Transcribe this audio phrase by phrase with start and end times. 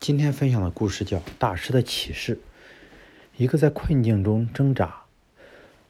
[0.00, 2.36] 今天分享的故事叫《大师的启示》。
[3.36, 5.02] 一个在困境中挣扎、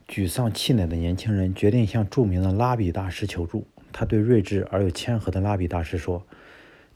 [0.08, 3.64] 沮丧、气馁的年轻人，决定向著名的拉比大师求助。
[3.92, 6.26] 他对睿智而又谦和的拉比大师说：“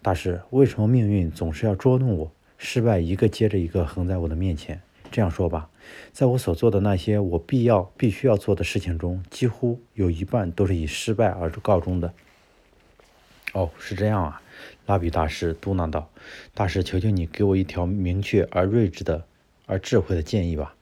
[0.02, 2.32] 大师，为什么命运总是要捉弄我？
[2.58, 4.82] 失败一个接着一个横在我的面前。
[5.12, 5.70] 这样说吧，
[6.10, 12.12] 在我所做的那些我必要、必须要做的事情中，几乎有一半都是以失败而告终的。”
[13.54, 14.42] 哦，是这样啊。
[14.86, 16.10] 拉比大师嘟囔道
[16.52, 19.24] ：“大师，求求你给我一条明确而睿智的、
[19.64, 20.74] 而智慧的建议吧。”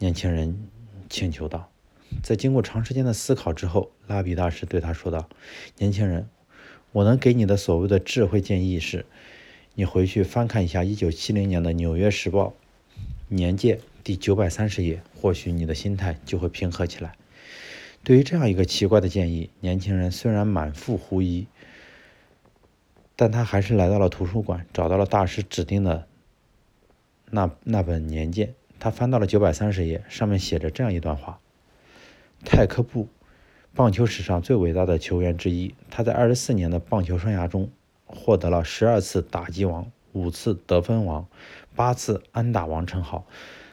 [0.00, 0.66] 年轻人
[1.08, 1.70] 请求道。
[2.22, 5.28] 在经过长时间的思考之后，拉比大师对他说道
[5.78, 6.28] ：“年轻人，
[6.92, 9.06] 我能给你的所谓的智慧建议是，
[9.74, 12.54] 你回去翻看一下1970年的《纽约时报》
[13.28, 17.14] 年鉴第九百三十页，或许你的心态就会平和起来。”
[18.02, 21.46] 对于这样一个奇怪的建议，年轻人虽然满腹狐疑。
[23.16, 26.06] 但他还是来到了图书馆，找到了大师指定的
[27.30, 28.54] 那那本年鉴。
[28.80, 31.38] 他翻到了九百三十页，上面写着这样一段话：
[32.44, 33.08] 泰科布，
[33.72, 35.74] 棒球史上最伟大的球员之一。
[35.90, 37.70] 他在二十四年的棒球生涯中，
[38.04, 41.26] 获得了十二次打击王、五次得分王、
[41.76, 43.26] 八次安打王称号。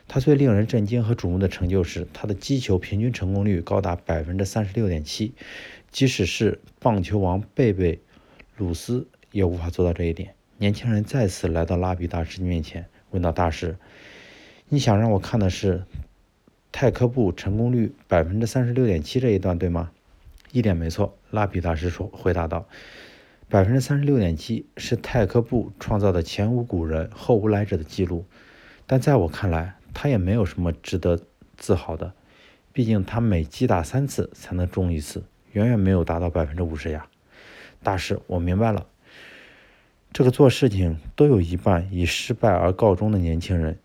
[0.08, 5.34] 他最令人震惊和瞩目的成就是他的击球平均成功率高达百分之三十六点七，
[5.90, 8.00] 即使是棒球王贝贝
[8.56, 9.08] 鲁斯。
[9.32, 10.34] 也无法做到这一点。
[10.58, 13.78] 年轻人再次来到拉比大师面前，问道：“大师，
[14.70, 15.84] 你想让我看的是
[16.72, 19.92] 泰科布成功率百分之三十六点七这一段，对吗
[20.52, 22.68] ？”“一点没错。”拉比大师说，回答道
[23.50, 28.26] ：“百分之三十六点七是泰科布创造的前无古人后无来者的记录，
[28.86, 31.20] 但在我看来，他也没有什么值得
[31.58, 32.14] 自豪的。
[32.74, 35.24] 毕竟他每击打三次才能中一次，
[35.54, 37.08] 远远没有达到百分之五十呀。
[37.82, 38.86] ”“大师，我明白了。”
[40.14, 43.80] 这个做事情都有一半以失败而告终的年轻人，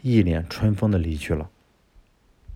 [0.00, 1.50] 一脸春风的离去了。